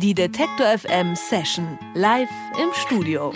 Die 0.00 0.14
Detektor 0.14 0.64
FM 0.78 1.16
Session 1.16 1.76
live 1.94 2.28
im 2.62 2.68
Studio. 2.72 3.32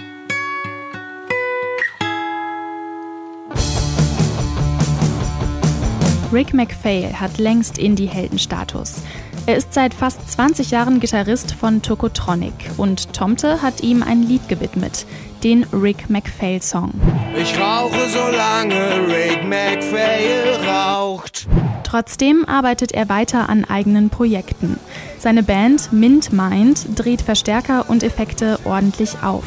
Rick 6.33 6.55
MacPhail 6.55 7.19
hat 7.19 7.39
längst 7.39 7.79
Indie-Heldenstatus. 7.79 9.03
Er 9.47 9.57
ist 9.57 9.75
seit 9.75 9.93
fast 9.93 10.31
20 10.31 10.71
Jahren 10.71 11.01
Gitarrist 11.01 11.53
von 11.53 11.83
Tokotronic 11.83 12.55
und 12.77 13.13
Tomte 13.13 13.61
hat 13.61 13.83
ihm 13.83 14.05
ein 14.05 14.23
Lied 14.23 14.49
gewidmet, 14.49 15.05
den 15.43 15.65
Rick 15.73 16.11
MacPhail 16.11 16.63
Song. 16.63 16.93
Ich 17.37 17.59
rauche 17.59 18.09
solange 18.09 19.09
Rick 19.09 19.43
MacPhail 19.43 20.61
raucht. 20.65 21.49
Trotzdem 21.93 22.47
arbeitet 22.49 22.93
er 22.93 23.11
weiter 23.11 23.51
an 23.51 23.67
eigenen 23.67 24.09
Projekten. 24.09 24.81
Seine 25.19 25.43
Band 25.43 25.93
Mint 25.93 26.33
Mind 26.33 26.87
dreht 26.99 27.21
Verstärker 27.21 27.91
und 27.91 28.03
Effekte 28.03 28.59
ordentlich 28.65 29.23
auf. 29.23 29.45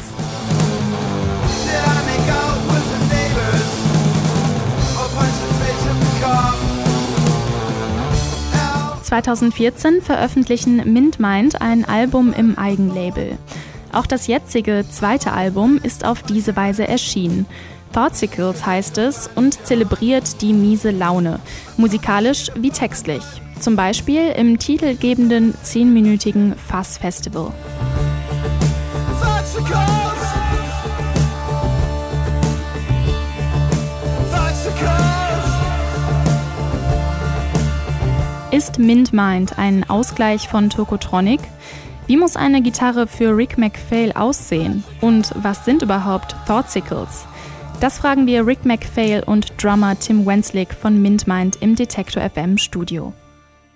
2014 9.02 10.00
veröffentlichen 10.00 10.92
Mint 10.92 11.18
Mind 11.18 11.60
ein 11.60 11.84
Album 11.84 12.32
im 12.32 12.56
Eigenlabel. 12.56 13.38
Auch 13.92 14.06
das 14.06 14.28
jetzige 14.28 14.84
zweite 14.88 15.32
Album 15.32 15.80
ist 15.82 16.04
auf 16.04 16.22
diese 16.22 16.54
Weise 16.54 16.86
erschienen. 16.86 17.46
Thoughtsicles 17.96 18.66
heißt 18.66 18.98
es 18.98 19.30
und 19.36 19.54
zelebriert 19.66 20.42
die 20.42 20.52
miese 20.52 20.90
Laune, 20.90 21.40
musikalisch 21.78 22.50
wie 22.54 22.68
textlich. 22.68 23.22
Zum 23.58 23.74
Beispiel 23.74 24.32
im 24.32 24.58
titelgebenden 24.58 25.54
zehnminütigen 25.62 26.54
Fuzz 26.56 26.98
Festival. 26.98 27.54
Ist 38.50 38.78
Mint 38.78 39.14
Mind 39.14 39.58
ein 39.58 39.88
Ausgleich 39.88 40.50
von 40.50 40.68
Tokotronic? 40.68 41.40
Wie 42.06 42.18
muss 42.18 42.36
eine 42.36 42.60
Gitarre 42.60 43.06
für 43.06 43.34
Rick 43.34 43.56
MacPhail 43.56 44.12
aussehen? 44.12 44.84
Und 45.00 45.32
was 45.34 45.64
sind 45.64 45.80
überhaupt 45.80 46.36
Thoughtsicles? 46.46 47.26
Das 47.80 47.98
fragen 47.98 48.26
wir 48.26 48.46
Rick 48.46 48.64
MacPhail 48.64 49.22
und 49.22 49.62
Drummer 49.62 49.98
Tim 49.98 50.24
Wenslick 50.24 50.72
von 50.72 51.02
Mint 51.02 51.26
Mind 51.26 51.56
im 51.60 51.76
Detektor 51.76 52.22
FM 52.22 52.56
Studio. 52.56 53.12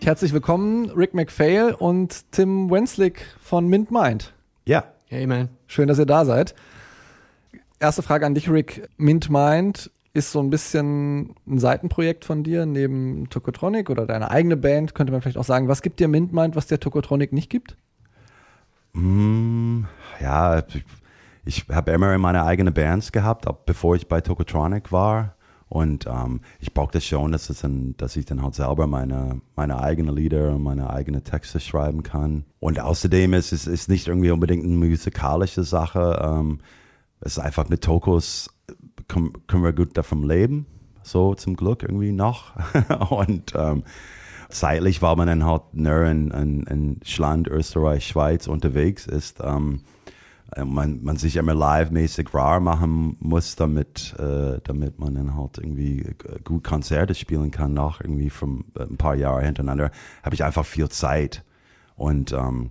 Herzlich 0.02 0.32
willkommen, 0.32 0.90
Rick 0.92 1.12
MacPhail 1.12 1.74
und 1.74 2.32
Tim 2.32 2.70
Wenslick 2.70 3.26
von 3.42 3.68
Mint 3.68 3.90
Mind. 3.90 4.32
Ja. 4.64 4.84
Hey, 5.08 5.26
man. 5.26 5.50
Schön, 5.66 5.86
dass 5.86 5.98
ihr 5.98 6.06
da 6.06 6.24
seid. 6.24 6.54
Erste 7.78 8.02
Frage 8.02 8.24
an 8.24 8.34
dich, 8.34 8.50
Rick. 8.50 8.88
Mint 8.96 9.28
Mind 9.28 9.90
ist 10.14 10.32
so 10.32 10.40
ein 10.40 10.48
bisschen 10.48 11.34
ein 11.46 11.58
Seitenprojekt 11.58 12.24
von 12.24 12.42
dir 12.42 12.64
neben 12.64 13.28
Tokotronic 13.28 13.90
oder 13.90 14.06
deine 14.06 14.30
eigene 14.30 14.56
Band, 14.56 14.94
könnte 14.94 15.12
man 15.12 15.20
vielleicht 15.20 15.36
auch 15.36 15.44
sagen. 15.44 15.68
Was 15.68 15.82
gibt 15.82 16.00
dir 16.00 16.08
MintMind, 16.08 16.56
was 16.56 16.66
der 16.66 16.80
Tokotronic 16.80 17.34
nicht 17.34 17.50
gibt? 17.50 17.76
Mm, 18.94 19.82
ja, 20.20 20.62
ich, 21.44 21.66
habe 21.70 21.92
immer 21.92 22.16
meine 22.18 22.44
eigenen 22.44 22.74
Bands 22.74 23.12
gehabt, 23.12 23.46
auch 23.46 23.58
bevor 23.66 23.96
ich 23.96 24.08
bei 24.08 24.20
Tokotronic 24.20 24.92
war. 24.92 25.36
Und 25.68 26.06
ähm, 26.06 26.40
ich 26.58 26.74
brauchte 26.74 27.00
schon, 27.00 27.30
dass, 27.30 27.48
es 27.48 27.60
dann, 27.60 27.96
dass 27.96 28.16
ich 28.16 28.24
dann 28.24 28.42
halt 28.42 28.56
selber 28.56 28.88
meine, 28.88 29.40
meine 29.54 29.80
eigenen 29.80 30.16
Lieder 30.16 30.54
und 30.56 30.64
meine 30.64 30.90
eigenen 30.90 31.22
Texte 31.22 31.60
schreiben 31.60 32.02
kann. 32.02 32.44
Und 32.58 32.80
außerdem 32.80 33.34
ist 33.34 33.52
es 33.52 33.68
ist 33.68 33.88
nicht 33.88 34.08
irgendwie 34.08 34.32
unbedingt 34.32 34.64
eine 34.64 34.74
musikalische 34.74 35.62
Sache. 35.62 36.20
Ähm, 36.24 36.58
es 37.20 37.32
ist 37.32 37.38
einfach 37.38 37.68
mit 37.68 37.82
Tokos 37.84 38.50
können, 39.06 39.32
können 39.46 39.62
wir 39.62 39.72
gut 39.72 39.96
davon 39.96 40.24
leben, 40.24 40.66
so 41.02 41.34
zum 41.34 41.56
Glück 41.56 41.82
irgendwie 41.84 42.12
noch. 42.12 42.52
und 43.10 43.52
ähm, 43.54 43.84
zeitlich, 44.48 45.02
weil 45.02 45.16
man 45.16 45.28
dann 45.28 45.44
halt 45.44 45.62
nur 45.72 46.04
in, 46.04 46.30
in, 46.30 46.62
in 46.64 47.00
Schland, 47.04 47.48
Österreich, 47.48 48.06
Schweiz 48.06 48.46
unterwegs 48.48 49.06
ist, 49.06 49.38
ähm, 49.42 49.82
äh, 49.82 49.99
man, 50.64 51.02
man 51.02 51.16
sich 51.16 51.36
immer 51.36 51.54
live-mäßig 51.54 52.32
rar 52.34 52.60
machen 52.60 53.16
muss, 53.20 53.56
damit, 53.56 54.14
äh, 54.18 54.60
damit 54.64 54.98
man 54.98 55.14
dann 55.14 55.36
halt 55.36 55.58
irgendwie 55.58 56.14
gut 56.44 56.64
Konzerte 56.64 57.14
spielen 57.14 57.50
kann, 57.50 57.74
noch 57.74 58.00
irgendwie 58.00 58.30
von 58.30 58.64
äh, 58.76 58.82
ein 58.82 58.96
paar 58.96 59.14
Jahren 59.14 59.44
hintereinander, 59.44 59.90
habe 60.22 60.34
ich 60.34 60.44
einfach 60.44 60.64
viel 60.64 60.88
Zeit. 60.88 61.44
Und 61.96 62.32
ähm, 62.32 62.70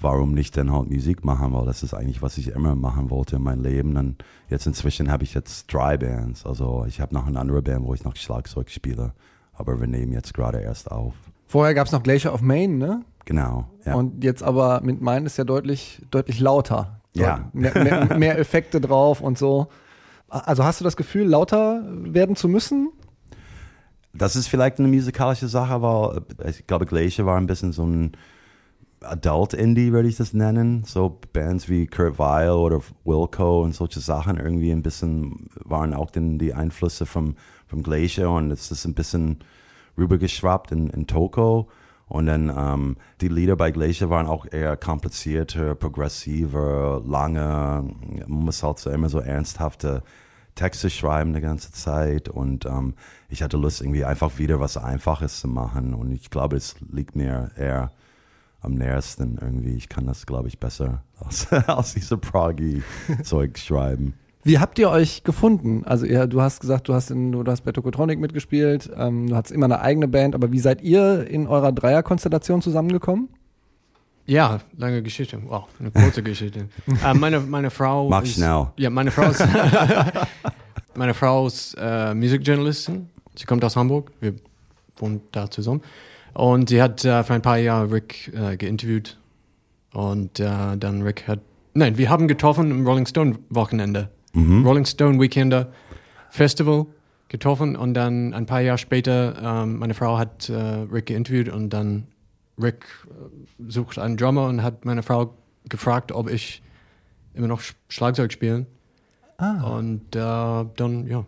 warum 0.00 0.32
nicht 0.32 0.56
dann 0.56 0.72
halt 0.72 0.90
Musik 0.90 1.24
machen, 1.24 1.52
weil 1.52 1.66
das 1.66 1.82
ist 1.82 1.94
eigentlich, 1.94 2.22
was 2.22 2.38
ich 2.38 2.48
immer 2.48 2.74
machen 2.74 3.10
wollte 3.10 3.36
in 3.36 3.42
meinem 3.42 3.62
Leben. 3.62 3.96
Und 3.96 4.24
jetzt 4.48 4.66
inzwischen 4.66 5.10
habe 5.10 5.24
ich 5.24 5.34
jetzt 5.34 5.72
drei 5.72 5.96
Bands. 5.96 6.46
Also 6.46 6.84
ich 6.88 7.00
habe 7.00 7.14
noch 7.14 7.26
eine 7.26 7.38
andere 7.38 7.62
Band, 7.62 7.84
wo 7.84 7.94
ich 7.94 8.04
noch 8.04 8.16
Schlagzeug 8.16 8.70
spiele, 8.70 9.12
aber 9.52 9.80
wir 9.80 9.86
nehmen 9.86 10.12
jetzt 10.12 10.34
gerade 10.34 10.60
erst 10.60 10.90
auf. 10.90 11.14
Vorher 11.46 11.74
gab 11.74 11.86
es 11.86 11.92
noch 11.92 12.02
Glacier 12.02 12.32
of 12.32 12.42
Maine, 12.42 12.76
ne? 12.76 13.04
Genau. 13.24 13.68
Ja. 13.84 13.94
Und 13.94 14.24
jetzt 14.24 14.42
aber 14.42 14.80
mit 14.82 15.00
Main 15.00 15.26
ist 15.26 15.36
ja 15.36 15.44
deutlich, 15.44 16.00
deutlich 16.10 16.40
lauter. 16.40 16.99
Ja. 17.14 17.48
Mehr, 17.52 17.74
mehr, 17.74 18.18
mehr 18.18 18.38
Effekte 18.38 18.80
drauf 18.80 19.20
und 19.20 19.36
so. 19.36 19.68
Also 20.28 20.64
hast 20.64 20.80
du 20.80 20.84
das 20.84 20.96
Gefühl, 20.96 21.26
lauter 21.26 21.82
werden 21.86 22.36
zu 22.36 22.48
müssen? 22.48 22.92
Das 24.12 24.36
ist 24.36 24.48
vielleicht 24.48 24.78
eine 24.78 24.88
musikalische 24.88 25.48
Sache, 25.48 25.82
weil 25.82 26.22
ich 26.48 26.66
glaube, 26.66 26.86
Glacier 26.86 27.26
war 27.26 27.36
ein 27.36 27.46
bisschen 27.46 27.72
so 27.72 27.84
ein 27.84 28.12
Adult 29.02 29.54
Indie, 29.54 29.92
würde 29.92 30.08
ich 30.08 30.16
das 30.16 30.32
nennen. 30.34 30.84
So 30.84 31.18
Bands 31.32 31.68
wie 31.68 31.86
Kurt 31.86 32.18
Weil 32.18 32.50
oder 32.50 32.80
Wilco 33.04 33.62
und 33.62 33.74
solche 33.74 34.00
Sachen 34.00 34.36
irgendwie 34.36 34.70
ein 34.70 34.82
bisschen 34.82 35.48
waren 35.64 35.94
auch 35.94 36.10
den, 36.10 36.38
die 36.38 36.54
Einflüsse 36.54 37.06
vom, 37.06 37.36
vom 37.66 37.82
Glacier 37.82 38.30
und 38.30 38.50
es 38.50 38.70
ist 38.70 38.84
ein 38.84 38.94
bisschen 38.94 39.38
rübergeschwappt 39.96 40.72
in, 40.72 40.90
in 40.90 41.06
Toko. 41.06 41.68
Und 42.10 42.26
dann 42.26 42.52
ähm, 42.54 42.96
die 43.20 43.28
Lieder 43.28 43.54
bei 43.54 43.70
Glacier 43.70 44.10
waren 44.10 44.26
auch 44.26 44.44
eher 44.50 44.76
komplizierter, 44.76 45.76
progressiver, 45.76 47.00
lange. 47.06 47.84
Man 48.26 48.44
muss 48.44 48.64
halt 48.64 48.80
so 48.80 48.90
immer 48.90 49.08
so 49.08 49.20
ernsthafte 49.20 50.02
Texte 50.56 50.90
schreiben 50.90 51.34
die 51.34 51.40
ganze 51.40 51.70
Zeit. 51.70 52.28
Und 52.28 52.66
ähm, 52.66 52.94
ich 53.28 53.44
hatte 53.44 53.56
Lust, 53.56 53.80
irgendwie 53.80 54.04
einfach 54.04 54.38
wieder 54.38 54.58
was 54.58 54.76
Einfaches 54.76 55.38
zu 55.38 55.46
machen. 55.46 55.94
Und 55.94 56.10
ich 56.10 56.30
glaube, 56.30 56.56
es 56.56 56.74
liegt 56.90 57.14
mir 57.14 57.52
eher 57.56 57.92
am 58.60 58.74
nähersten 58.74 59.38
irgendwie. 59.40 59.76
Ich 59.76 59.88
kann 59.88 60.06
das, 60.06 60.26
glaube 60.26 60.48
ich, 60.48 60.58
besser 60.58 61.04
als, 61.20 61.52
als 61.52 61.94
diese 61.94 62.18
Proggy-Zeug 62.18 63.56
schreiben. 63.56 64.14
Wie 64.42 64.58
habt 64.58 64.78
ihr 64.78 64.88
euch 64.88 65.22
gefunden? 65.22 65.82
Also 65.84 66.06
ihr, 66.06 66.26
du 66.26 66.40
hast 66.40 66.60
gesagt, 66.60 66.88
du 66.88 66.94
hast, 66.94 67.10
in, 67.10 67.32
du 67.32 67.44
hast 67.44 67.62
bei 67.62 67.72
Tokotronic 67.72 68.18
mitgespielt, 68.18 68.90
ähm, 68.96 69.28
du 69.28 69.36
hast 69.36 69.50
immer 69.50 69.66
eine 69.66 69.80
eigene 69.80 70.08
Band, 70.08 70.34
aber 70.34 70.50
wie 70.50 70.58
seid 70.58 70.80
ihr 70.82 71.26
in 71.28 71.46
eurer 71.46 71.72
Dreierkonstellation 71.72 72.62
zusammengekommen? 72.62 73.28
Ja, 74.24 74.60
lange 74.76 75.02
Geschichte. 75.02 75.42
Wow, 75.46 75.64
eine 75.78 75.90
kurze 75.90 76.22
Geschichte. 76.22 76.68
äh, 77.04 77.14
meine, 77.14 77.40
meine 77.40 77.70
Frau 77.70 78.08
Mach 78.08 78.22
ist, 78.22 78.34
schnell. 78.34 78.68
Ja, 78.76 78.88
meine 78.88 79.10
Frau 79.10 79.28
ist, 79.28 79.44
meine 80.94 81.14
Frau 81.14 81.46
ist 81.46 81.76
äh, 81.78 82.14
Musikjournalistin. 82.14 83.10
Sie 83.34 83.44
kommt 83.44 83.64
aus 83.64 83.76
Hamburg. 83.76 84.12
Wir 84.20 84.34
wohnen 84.96 85.20
da 85.32 85.50
zusammen. 85.50 85.82
Und 86.32 86.68
sie 86.68 86.80
hat 86.80 87.04
äh, 87.04 87.24
für 87.24 87.34
ein 87.34 87.42
paar 87.42 87.58
Jahre 87.58 87.90
Rick 87.92 88.32
äh, 88.34 88.56
geinterviewt. 88.56 89.18
Und 89.92 90.38
äh, 90.38 90.76
dann 90.78 91.02
Rick 91.02 91.26
hat. 91.26 91.40
Nein, 91.74 91.98
wir 91.98 92.08
haben 92.08 92.28
getroffen 92.28 92.70
im 92.70 92.86
Rolling 92.86 93.06
Stone 93.06 93.38
Wochenende. 93.48 94.10
Mhm. 94.32 94.64
Rolling 94.66 94.84
Stone 94.84 95.20
Weekender 95.20 95.72
Festival 96.30 96.86
getroffen. 97.28 97.76
Und 97.76 97.94
dann 97.94 98.34
ein 98.34 98.46
paar 98.46 98.60
Jahre 98.60 98.78
später, 98.78 99.62
ähm, 99.62 99.78
meine 99.78 99.94
Frau 99.94 100.18
hat 100.18 100.48
äh, 100.48 100.54
Rick 100.54 101.06
geinterviewt 101.06 101.48
und 101.48 101.70
dann 101.70 102.06
Rick 102.60 102.84
äh, 103.06 103.70
sucht 103.70 103.98
einen 103.98 104.16
Drummer 104.16 104.46
und 104.46 104.62
hat 104.62 104.84
meine 104.84 105.02
Frau 105.02 105.34
gefragt, 105.68 106.12
ob 106.12 106.30
ich 106.30 106.62
immer 107.34 107.46
noch 107.46 107.60
Sch 107.60 107.74
Schlagzeug 107.88 108.32
spielen. 108.32 108.66
Ah. 109.38 109.76
Und 109.76 110.14
äh, 110.14 110.18
dann, 110.18 111.06
ja, 111.06 111.24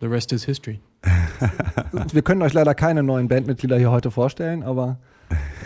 the 0.00 0.06
rest 0.06 0.32
is 0.32 0.44
history. 0.44 0.80
Wir 2.12 2.22
können 2.22 2.42
euch 2.42 2.52
leider 2.52 2.74
keine 2.74 3.02
neuen 3.02 3.28
Bandmitglieder 3.28 3.78
hier 3.78 3.90
heute 3.90 4.10
vorstellen, 4.10 4.62
aber. 4.62 4.98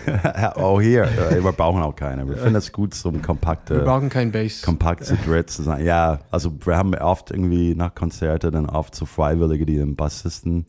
oh, 0.56 0.81
hier, 0.81 1.05
äh, 1.05 1.43
wir 1.43 1.52
brauchen 1.52 1.82
auch 1.82 1.94
keine. 1.94 2.29
Wir 2.29 2.37
finden 2.37 2.56
es 2.56 2.73
gut, 2.73 2.94
so 2.94 3.08
ein 3.08 3.23
kompakte. 3.23 3.76
Wir 3.76 3.85
brauchen 3.85 4.08
kein 4.08 4.32
Bass. 4.32 4.62
Kompakt 4.62 5.05
zu 5.05 5.17
dritt 5.17 5.50
zu 5.50 5.62
sein. 5.62 5.85
Ja, 5.85 6.20
also 6.31 6.52
wir 6.64 6.76
haben 6.76 6.94
oft 6.94 7.31
irgendwie 7.31 7.75
nach 7.75 7.94
Konzerten 7.94 8.52
dann 8.52 8.67
oft 8.67 8.94
so 8.94 9.06
Freiwillige, 9.06 9.67
die 9.67 9.79
dann 9.79 9.97
Bassisten 9.97 10.67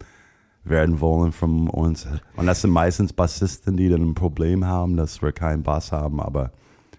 werden 0.63 1.01
wollen 1.01 1.31
von 1.31 1.69
uns. 1.69 2.07
Und 2.35 2.47
das 2.47 2.61
sind 2.61 2.71
meistens 2.71 3.13
Bassisten, 3.13 3.77
die 3.77 3.89
dann 3.89 4.01
ein 4.01 4.15
Problem 4.15 4.65
haben, 4.65 4.97
dass 4.97 5.21
wir 5.21 5.31
keinen 5.31 5.63
Bass 5.63 5.91
haben, 5.91 6.19
aber 6.19 6.51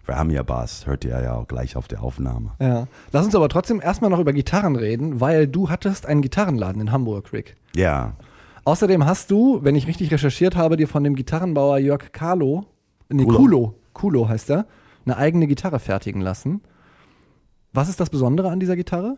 wir 0.04 0.16
haben 0.16 0.30
ja 0.30 0.42
Bass, 0.42 0.86
hört 0.86 1.04
ihr 1.04 1.20
ja 1.22 1.34
auch 1.34 1.46
gleich 1.46 1.76
auf 1.76 1.86
der 1.86 2.02
Aufnahme. 2.02 2.52
Ja. 2.60 2.86
Lass 3.12 3.24
uns 3.24 3.36
aber 3.36 3.48
trotzdem 3.48 3.80
erstmal 3.80 4.10
noch 4.10 4.18
über 4.18 4.32
Gitarren 4.32 4.74
reden, 4.74 5.20
weil 5.20 5.46
du 5.46 5.70
hattest 5.70 6.06
einen 6.06 6.22
Gitarrenladen 6.22 6.80
in 6.80 6.92
Hamburg, 6.92 7.32
Rick. 7.32 7.56
Ja. 7.76 8.14
Außerdem 8.64 9.04
hast 9.04 9.30
du, 9.30 9.60
wenn 9.62 9.74
ich 9.74 9.88
richtig 9.88 10.12
recherchiert 10.12 10.54
habe, 10.54 10.76
dir 10.76 10.86
von 10.86 11.02
dem 11.02 11.16
Gitarrenbauer 11.16 11.78
Jörg 11.78 12.12
Kahlo, 12.12 12.66
nee, 13.08 13.24
Kulo. 13.24 13.36
Kulo, 13.36 13.74
Kulo 13.92 14.28
heißt 14.28 14.50
er, 14.50 14.66
eine 15.04 15.16
eigene 15.16 15.48
Gitarre 15.48 15.80
fertigen 15.80 16.20
lassen. 16.20 16.60
Was 17.72 17.88
ist 17.88 17.98
das 17.98 18.10
Besondere 18.10 18.50
an 18.50 18.60
dieser 18.60 18.76
Gitarre? 18.76 19.16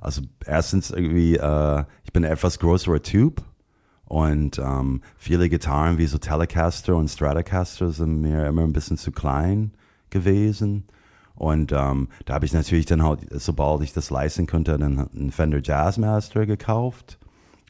Also 0.00 0.22
erstens 0.46 0.90
irgendwie, 0.90 1.36
äh, 1.36 1.84
ich 2.04 2.12
bin 2.12 2.24
ein 2.24 2.30
etwas 2.30 2.60
größerer 2.60 3.02
Typ 3.02 3.42
und 4.04 4.58
ähm, 4.58 5.02
viele 5.16 5.48
Gitarren 5.48 5.98
wie 5.98 6.06
so 6.06 6.18
Telecaster 6.18 6.94
und 6.94 7.08
Stratocaster 7.08 7.90
sind 7.90 8.20
mir 8.20 8.46
immer 8.46 8.62
ein 8.62 8.72
bisschen 8.72 8.96
zu 8.96 9.10
klein 9.10 9.72
gewesen. 10.10 10.84
Und 11.34 11.72
ähm, 11.72 12.08
da 12.24 12.34
habe 12.34 12.46
ich 12.46 12.52
natürlich 12.52 12.86
dann 12.86 13.02
halt, 13.02 13.20
sobald 13.30 13.82
ich 13.82 13.92
das 13.92 14.10
leisten 14.10 14.46
konnte, 14.46 14.74
einen 14.74 15.32
Fender 15.32 15.60
Jazzmaster 15.62 16.46
gekauft 16.46 17.17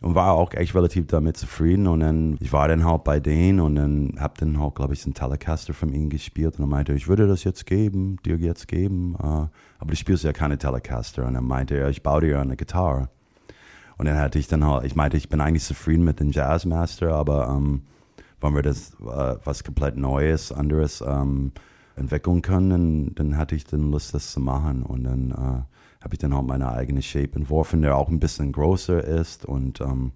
und 0.00 0.14
war 0.14 0.32
auch 0.32 0.52
echt 0.54 0.74
relativ 0.74 1.06
damit 1.06 1.36
zufrieden. 1.36 1.86
Und 1.86 2.00
dann, 2.00 2.36
ich 2.40 2.52
war 2.52 2.68
dann 2.68 2.84
halt 2.84 3.04
bei 3.04 3.20
denen 3.20 3.60
und 3.60 3.74
dann 3.74 4.14
habe 4.18 4.34
dann 4.38 4.60
halt, 4.60 4.74
glaube 4.74 4.94
ich, 4.94 5.04
einen 5.04 5.14
Telecaster 5.14 5.74
von 5.74 5.92
ihnen 5.92 6.10
gespielt 6.10 6.54
und 6.54 6.60
dann 6.60 6.68
meinte 6.68 6.92
er, 6.92 6.96
ich 6.96 7.08
würde 7.08 7.26
das 7.26 7.44
jetzt 7.44 7.66
geben, 7.66 8.16
dir 8.24 8.36
jetzt 8.36 8.68
geben, 8.68 9.16
äh, 9.18 9.24
aber 9.24 9.90
du 9.90 9.96
spielst 9.96 10.24
ja 10.24 10.32
keine 10.32 10.58
Telecaster. 10.58 11.26
Und 11.26 11.34
dann 11.34 11.44
meinte 11.44 11.76
er, 11.76 11.88
ich 11.88 12.02
baue 12.02 12.22
dir 12.22 12.40
eine 12.40 12.56
Gitarre. 12.56 13.08
Und 13.96 14.06
dann 14.06 14.18
hatte 14.18 14.38
ich 14.38 14.46
dann 14.46 14.64
halt, 14.64 14.84
ich 14.84 14.94
meinte, 14.94 15.16
ich 15.16 15.28
bin 15.28 15.40
eigentlich 15.40 15.64
zufrieden 15.64 16.04
mit 16.04 16.20
dem 16.20 16.30
Jazzmaster, 16.30 17.14
aber 17.14 17.48
ähm, 17.48 17.82
wollen 18.40 18.54
wir 18.54 18.62
das 18.62 18.94
äh, 19.00 19.36
was 19.44 19.64
komplett 19.64 19.96
Neues, 19.96 20.52
anderes 20.52 21.02
ähm, 21.06 21.50
entwickeln 21.96 22.42
können, 22.42 22.70
dann, 22.70 23.14
dann 23.16 23.36
hatte 23.36 23.56
ich 23.56 23.64
dann 23.64 23.90
Lust, 23.90 24.14
das 24.14 24.30
zu 24.30 24.40
machen. 24.40 24.84
Und 24.84 25.02
dann 25.04 25.30
äh, 25.32 25.77
habe 26.00 26.14
ich 26.14 26.18
dann 26.18 26.32
auch 26.32 26.42
meine 26.42 26.70
eigene 26.72 27.02
Shape 27.02 27.36
entworfen, 27.36 27.82
der 27.82 27.96
auch 27.96 28.08
ein 28.08 28.20
bisschen 28.20 28.52
größer 28.52 29.02
ist 29.02 29.44
und 29.44 29.80
ähm, 29.80 30.12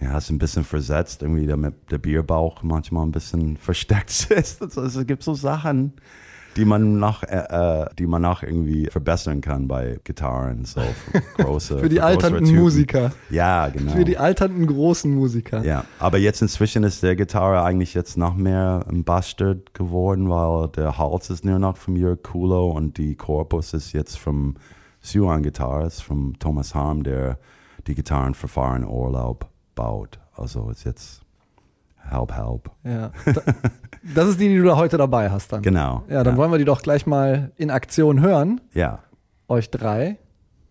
ja, 0.00 0.18
ist 0.18 0.30
ein 0.30 0.38
bisschen 0.38 0.64
versetzt, 0.64 1.22
irgendwie 1.22 1.46
damit 1.46 1.90
der 1.90 1.98
Bierbauch 1.98 2.62
manchmal 2.62 3.06
ein 3.06 3.12
bisschen 3.12 3.56
versteckt 3.56 4.30
ist. 4.30 4.62
Also, 4.62 4.82
es 4.82 5.06
gibt 5.06 5.22
so 5.22 5.34
Sachen, 5.34 5.94
die 6.56 6.64
man 6.64 6.98
noch, 6.98 7.22
äh, 7.22 7.36
äh, 7.36 7.86
die 7.98 8.06
man 8.06 8.22
noch 8.22 8.42
irgendwie 8.42 8.86
verbessern 8.86 9.40
kann 9.40 9.68
bei 9.68 9.98
Gitarren, 10.04 10.64
so 10.64 10.80
große. 11.36 11.78
Für 11.78 11.88
die 11.88 11.96
für 11.96 12.04
alternden. 12.04 12.54
Musiker. 12.54 13.12
Ja, 13.30 13.68
genau. 13.68 13.92
Für 13.92 14.04
die 14.04 14.18
alternden 14.18 14.66
großen 14.66 15.14
Musiker. 15.14 15.62
Ja, 15.64 15.84
aber 15.98 16.18
jetzt 16.18 16.42
inzwischen 16.42 16.84
ist 16.84 17.02
der 17.02 17.16
Gitarre 17.16 17.62
eigentlich 17.62 17.94
jetzt 17.94 18.16
noch 18.16 18.34
mehr 18.34 18.84
ein 18.88 19.04
Bastard 19.04 19.74
geworden, 19.74 20.30
weil 20.30 20.68
der 20.68 20.98
Hals 20.98 21.30
ist 21.30 21.44
nur 21.44 21.58
noch 21.58 21.76
von 21.76 21.96
Jörg 21.96 22.22
Kulo 22.22 22.70
und 22.70 22.96
die 22.98 23.14
Korpus 23.14 23.74
ist 23.74 23.92
jetzt 23.92 24.18
vom 24.18 24.54
Suan 25.00 25.42
Guitars, 25.42 26.00
vom 26.00 26.38
Thomas 26.38 26.74
Harm, 26.74 27.02
der 27.02 27.38
die 27.86 27.94
Gitarren 27.94 28.34
für 28.34 28.48
Fahren 28.48 28.84
Urlaub 28.84 29.48
baut. 29.74 30.18
Also 30.34 30.70
ist 30.70 30.84
jetzt 30.84 31.25
halb 32.10 32.32
halb. 32.32 32.70
Ja. 32.84 33.10
Da- 33.24 33.42
Das 34.14 34.28
ist 34.28 34.38
die, 34.40 34.48
die 34.48 34.56
du 34.56 34.62
da 34.64 34.76
heute 34.76 34.96
dabei 34.98 35.30
hast 35.30 35.52
dann. 35.52 35.62
Genau. 35.62 36.04
Ja, 36.08 36.22
dann 36.22 36.36
wollen 36.36 36.52
wir 36.52 36.58
die 36.58 36.64
doch 36.64 36.80
gleich 36.82 37.06
mal 37.06 37.50
in 37.56 37.70
Aktion 37.70 38.20
hören. 38.20 38.60
Ja. 38.72 39.00
Euch 39.48 39.70
drei. 39.70 40.18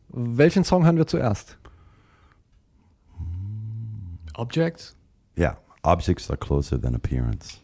Welchen 0.07 0.63
Song 0.63 0.85
hören 0.85 0.95
wir 0.97 1.07
zuerst? 1.07 1.57
Objects? 4.35 4.95
Ja. 5.35 5.57
Objects 5.83 6.29
are 6.29 6.37
closer 6.37 6.79
than 6.81 6.95
appearance. 6.95 7.59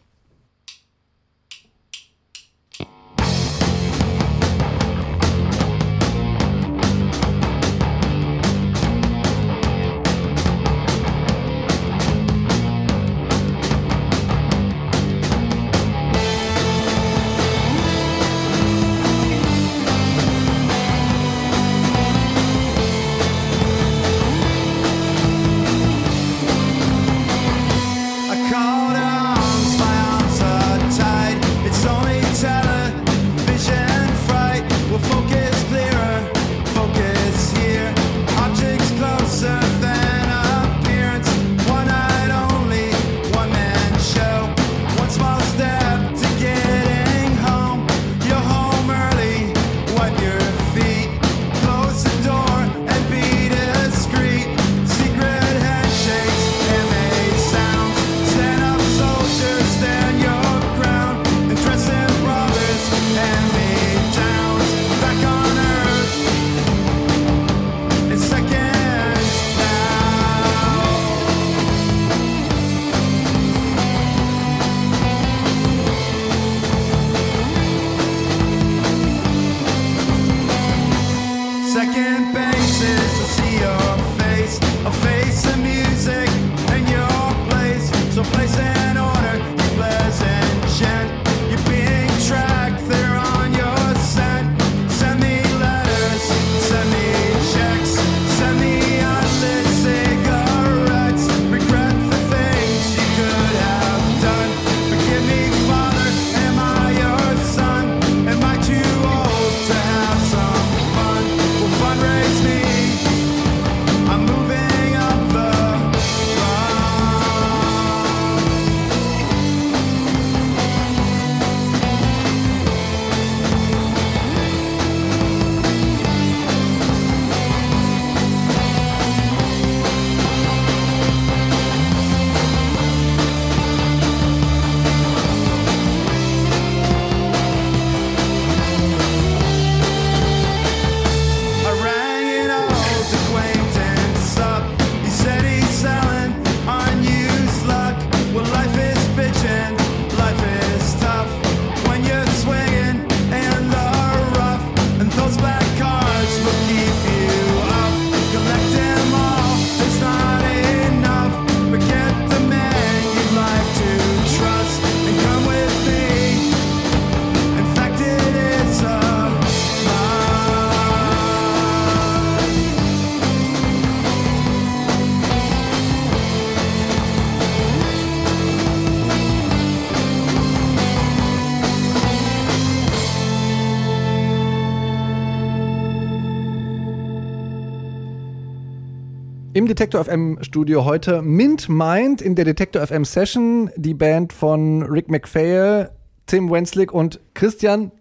Im 189.62 189.68
Detektor 189.68 190.04
FM 190.04 190.38
Studio 190.42 190.84
heute 190.84 191.22
Mint 191.22 191.68
Mind 191.68 192.20
in 192.20 192.34
der 192.34 192.44
Detektor 192.44 192.84
FM 192.84 193.04
Session, 193.04 193.70
die 193.76 193.94
Band 193.94 194.32
von 194.32 194.82
Rick 194.82 195.08
McPhail, 195.08 195.92
Tim 196.26 196.50
Wenslick 196.50 196.92
und 196.92 197.20
Christian 197.34 197.92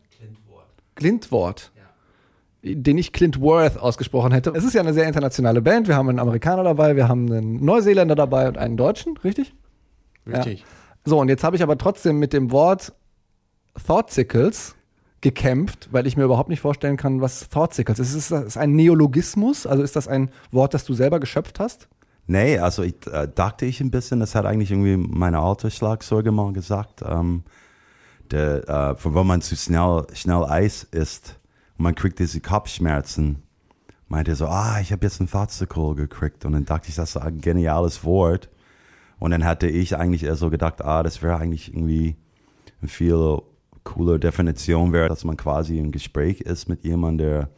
Glintwort. 0.95 1.71
Den 2.63 2.97
ich 2.97 3.13
Clint 3.13 3.39
Worth 3.39 3.77
ausgesprochen 3.77 4.31
hätte. 4.31 4.51
Es 4.55 4.63
ist 4.63 4.73
ja 4.73 4.81
eine 4.81 4.95
sehr 4.95 5.05
internationale 5.05 5.61
Band. 5.61 5.87
Wir 5.87 5.95
haben 5.95 6.09
einen 6.09 6.17
Amerikaner 6.17 6.63
dabei, 6.63 6.95
wir 6.95 7.07
haben 7.07 7.31
einen 7.31 7.63
Neuseeländer 7.63 8.15
dabei 8.15 8.47
und 8.47 8.57
einen 8.57 8.75
Deutschen, 8.75 9.15
richtig? 9.17 9.53
Richtig. 10.25 10.65
So, 11.05 11.19
und 11.19 11.29
jetzt 11.29 11.43
habe 11.43 11.55
ich 11.55 11.61
aber 11.61 11.77
trotzdem 11.77 12.17
mit 12.17 12.33
dem 12.33 12.49
Wort 12.49 12.91
Thoughtsicles 13.85 14.75
gekämpft, 15.21 15.89
weil 15.91 16.07
ich 16.07 16.17
mir 16.17 16.23
überhaupt 16.23 16.49
nicht 16.49 16.59
vorstellen 16.59 16.97
kann, 16.97 17.21
was 17.21 17.47
Thoughtsicles 17.49 17.99
ist. 17.99 18.15
Ist 18.15 18.31
das 18.31 18.57
ein 18.57 18.73
Neologismus? 18.73 19.67
Also 19.67 19.83
ist 19.83 19.95
das 19.95 20.07
ein 20.07 20.31
Wort, 20.51 20.73
das 20.73 20.83
du 20.83 20.93
selber 20.93 21.19
geschöpft 21.19 21.59
hast? 21.59 21.87
Nee, 22.27 22.57
also 22.57 22.83
ich 22.83 22.95
äh, 23.07 23.27
dachte 23.33 23.65
ich 23.65 23.81
ein 23.81 23.91
bisschen, 23.91 24.19
das 24.19 24.35
hat 24.35 24.45
eigentlich 24.45 24.71
irgendwie 24.71 24.97
meine 24.97 25.39
alte 25.39 25.69
Schlagzeuger 25.69 26.31
mal 26.31 26.53
gesagt, 26.53 27.03
ähm, 27.05 27.43
der, 28.31 28.67
äh, 28.69 28.95
wenn 29.03 29.27
man 29.27 29.41
zu 29.41 29.55
schnell, 29.55 30.07
schnell 30.13 30.45
Eis 30.45 30.83
isst 30.83 31.39
und 31.77 31.83
man 31.83 31.95
kriegt 31.95 32.19
diese 32.19 32.39
Kopfschmerzen, 32.39 33.43
meinte 34.07 34.31
er 34.31 34.35
so, 34.35 34.47
ah, 34.47 34.79
ich 34.81 34.91
habe 34.91 35.05
jetzt 35.05 35.19
ein 35.19 35.29
Thoughtcicle 35.29 35.95
gekriegt 35.95 36.45
und 36.45 36.53
dann 36.53 36.65
dachte 36.65 36.89
ich, 36.89 36.95
das 36.95 37.11
ist 37.11 37.17
ein 37.17 37.41
geniales 37.41 38.03
Wort 38.03 38.49
und 39.19 39.31
dann 39.31 39.43
hatte 39.43 39.67
ich 39.67 39.95
eigentlich 39.97 40.23
eher 40.23 40.35
so 40.35 40.49
gedacht, 40.49 40.83
ah, 40.83 41.03
das 41.03 41.21
wäre 41.21 41.37
eigentlich 41.37 41.73
irgendwie 41.73 42.15
eine 42.81 42.89
viel 42.89 43.41
coole 43.83 44.19
Definition 44.19 44.93
wäre, 44.93 45.09
dass 45.09 45.23
man 45.23 45.37
quasi 45.37 45.77
im 45.77 45.91
Gespräch 45.91 46.41
ist 46.41 46.69
mit 46.69 46.83
jemandem, 46.83 47.27
der 47.27 47.49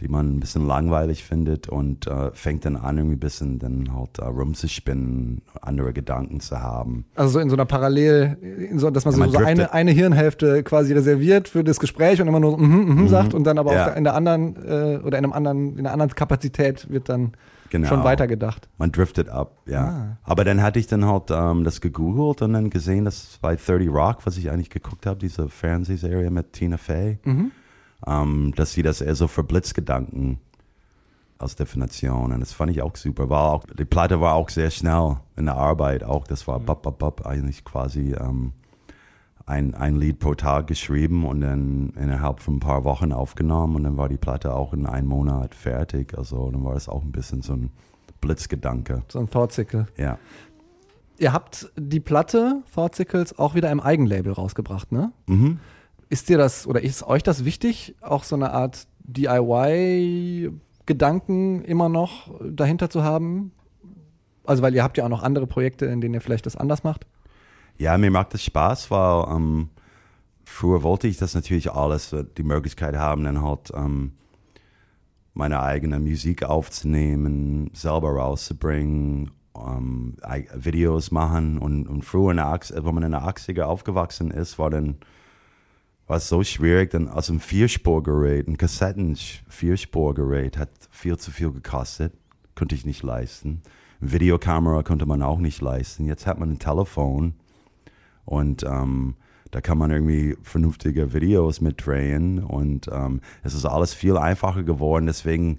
die 0.00 0.06
man 0.06 0.36
ein 0.36 0.38
bisschen 0.38 0.64
langweilig 0.64 1.24
findet 1.24 1.68
und 1.68 2.06
äh, 2.06 2.30
fängt 2.32 2.64
dann 2.64 2.76
an, 2.76 2.98
irgendwie 2.98 3.16
ein 3.16 3.18
bisschen 3.18 3.58
dann 3.58 3.92
halt 3.92 4.20
äh, 4.20 4.24
rumzuspinnen, 4.26 5.42
andere 5.60 5.92
Gedanken 5.92 6.38
zu 6.38 6.60
haben. 6.60 7.04
Also 7.16 7.32
so 7.32 7.38
in 7.40 7.50
so 7.50 7.56
einer 7.56 7.64
Parallel, 7.64 8.36
in 8.70 8.78
so, 8.78 8.90
dass 8.90 9.04
man 9.04 9.12
Ja, 9.14 9.16
so, 9.16 9.20
man 9.24 9.30
so 9.32 9.38
eine, 9.38 9.54
driftet. 9.56 9.74
eine 9.74 9.90
Hirnhälfte 9.90 10.62
quasi 10.62 10.92
reserviert 10.92 11.48
für 11.48 11.64
das 11.64 11.80
Gespräch 11.80 12.20
und 12.22 12.28
immer 12.28 12.38
nur 12.38 12.56
mhm, 12.58 12.94
mhm, 12.94 13.08
sagt 13.08 13.34
und 13.34 13.42
dann 13.44 13.58
aber 13.58 13.74
Ja. 13.74 13.84
der, 13.86 13.96
in 13.96 14.04
der 14.04 14.14
anderen 14.14 14.54
äh, 14.64 14.98
oder 15.04 15.18
in 15.18 15.24
einem 15.24 15.32
anderen, 15.32 15.72
in 15.72 15.78
einer 15.80 15.92
anderen 15.92 16.14
Kapazität 16.14 16.88
wird 16.90 17.08
dann 17.08 17.32
Genau. 17.70 17.88
schon 17.88 18.04
weitergedacht. 18.04 18.68
Man 18.78 18.92
driftet 18.92 19.28
ab, 19.28 19.58
ja. 19.66 19.84
Ah. 19.84 20.18
Aber 20.24 20.44
dann 20.44 20.62
hatte 20.62 20.78
ich 20.78 20.86
dann 20.86 21.04
halt 21.04 21.30
ähm, 21.30 21.64
das 21.64 21.80
gegoogelt 21.80 22.42
und 22.42 22.52
dann 22.54 22.70
gesehen, 22.70 23.04
dass 23.04 23.38
bei 23.42 23.56
30 23.56 23.88
Rock, 23.90 24.24
was 24.24 24.36
ich 24.38 24.50
eigentlich 24.50 24.70
geguckt 24.70 25.04
habe, 25.06 25.18
diese 25.18 25.48
Fernsehserie 25.48 26.30
mit 26.30 26.52
Tina 26.52 26.76
Fey, 26.78 27.18
Mhm. 27.24 27.50
ähm, 28.06 28.52
dass 28.56 28.72
sie 28.72 28.82
das 28.82 29.00
eher 29.00 29.14
so 29.14 29.28
für 29.28 29.44
Blitzgedanken 29.44 30.38
als 31.38 31.54
Definition. 31.56 32.32
Und 32.32 32.40
das 32.40 32.52
fand 32.52 32.70
ich 32.70 32.82
auch 32.82 32.96
super. 32.96 33.28
War 33.28 33.52
auch, 33.52 33.64
die 33.66 33.84
Platte 33.84 34.20
war 34.20 34.34
auch 34.34 34.48
sehr 34.48 34.70
schnell 34.70 35.16
in 35.36 35.44
der 35.46 35.56
Arbeit. 35.56 36.02
Auch 36.04 36.26
das 36.26 36.48
war 36.48 36.58
bap, 36.58 36.82
bap, 36.82 36.98
bap, 36.98 37.26
eigentlich 37.26 37.64
quasi 37.64 38.12
ähm, 38.18 38.52
ein, 39.48 39.74
ein 39.74 39.96
Lied 39.96 40.18
pro 40.18 40.34
Tag 40.34 40.66
geschrieben 40.66 41.26
und 41.26 41.40
dann 41.40 41.94
innerhalb 41.96 42.40
von 42.40 42.56
ein 42.56 42.60
paar 42.60 42.84
Wochen 42.84 43.12
aufgenommen. 43.12 43.76
Und 43.76 43.84
dann 43.84 43.96
war 43.96 44.08
die 44.08 44.18
Platte 44.18 44.54
auch 44.54 44.72
in 44.72 44.86
einem 44.86 45.08
Monat 45.08 45.54
fertig. 45.54 46.16
Also 46.16 46.50
dann 46.50 46.64
war 46.64 46.74
das 46.74 46.88
auch 46.88 47.02
ein 47.02 47.12
bisschen 47.12 47.42
so 47.42 47.54
ein 47.54 47.70
Blitzgedanke. 48.20 49.02
So 49.08 49.20
ein 49.20 49.30
Thoughtcicle. 49.30 49.86
Ja. 49.96 50.18
Ihr 51.18 51.32
habt 51.32 51.70
die 51.76 52.00
Platte 52.00 52.62
Thoughtcicles 52.74 53.38
auch 53.38 53.54
wieder 53.54 53.70
im 53.70 53.80
Eigenlabel 53.80 54.32
rausgebracht, 54.32 54.92
ne? 54.92 55.12
Mhm. 55.26 55.60
Ist 56.10 56.28
dir 56.28 56.38
das 56.38 56.66
oder 56.66 56.82
ist 56.82 57.02
euch 57.02 57.22
das 57.22 57.44
wichtig, 57.44 57.96
auch 58.00 58.24
so 58.24 58.36
eine 58.36 58.52
Art 58.52 58.86
DIY-Gedanken 59.00 61.64
immer 61.64 61.88
noch 61.88 62.30
dahinter 62.42 62.88
zu 62.88 63.02
haben? 63.02 63.52
Also, 64.44 64.62
weil 64.62 64.74
ihr 64.74 64.82
habt 64.82 64.96
ja 64.96 65.04
auch 65.04 65.10
noch 65.10 65.22
andere 65.22 65.46
Projekte, 65.46 65.86
in 65.86 66.00
denen 66.00 66.14
ihr 66.14 66.20
vielleicht 66.20 66.46
das 66.46 66.56
anders 66.56 66.84
macht. 66.84 67.06
Ja, 67.78 67.96
mir 67.96 68.10
macht 68.10 68.34
das 68.34 68.42
Spaß, 68.44 68.90
weil 68.90 69.36
ähm, 69.36 69.68
früher 70.44 70.82
wollte 70.82 71.06
ich 71.06 71.16
das 71.16 71.34
natürlich 71.34 71.70
alles, 71.70 72.12
äh, 72.12 72.24
die 72.36 72.42
Möglichkeit 72.42 72.96
haben, 72.96 73.24
dann 73.24 73.42
halt 73.42 73.72
ähm, 73.74 74.12
meine 75.32 75.62
eigene 75.62 76.00
Musik 76.00 76.42
aufzunehmen, 76.42 77.70
selber 77.74 78.10
rauszubringen, 78.10 79.30
ähm, 79.56 80.16
Videos 80.54 81.12
machen 81.12 81.58
und, 81.58 81.86
und 81.86 82.04
früher, 82.04 82.32
in 82.32 82.38
der, 82.38 82.48
Ax- 82.48 82.74
wenn 82.74 82.94
man 82.94 83.04
in 83.04 83.12
der 83.12 83.22
80er 83.22 83.62
aufgewachsen 83.62 84.32
ist, 84.32 84.58
war 84.58 84.70
dann 84.70 84.96
war 86.08 86.16
es 86.16 86.28
so 86.28 86.42
schwierig, 86.42 86.90
dann 86.90 87.08
aus 87.08 87.28
einem 87.28 87.38
Vierspurgerät, 87.38 88.48
ein 88.48 88.56
Kassetten-Vierspurgerät 88.56 90.56
hat 90.56 90.70
viel 90.90 91.18
zu 91.18 91.30
viel 91.30 91.52
gekostet, 91.52 92.14
konnte 92.54 92.74
ich 92.74 92.86
nicht 92.86 93.02
leisten. 93.02 93.62
Eine 94.00 94.12
Videokamera 94.12 94.82
konnte 94.82 95.04
man 95.04 95.22
auch 95.22 95.38
nicht 95.38 95.60
leisten. 95.60 96.06
Jetzt 96.06 96.26
hat 96.26 96.38
man 96.38 96.52
ein 96.52 96.58
Telefon 96.58 97.34
und 98.28 98.62
ähm, 98.62 99.14
da 99.50 99.62
kann 99.62 99.78
man 99.78 99.90
irgendwie 99.90 100.36
vernünftige 100.42 101.14
Videos 101.14 101.62
mitdrehen 101.62 102.44
und 102.44 102.86
ähm, 102.92 103.22
es 103.42 103.54
ist 103.54 103.64
alles 103.64 103.94
viel 103.94 104.18
einfacher 104.18 104.64
geworden. 104.64 105.06
Deswegen 105.06 105.58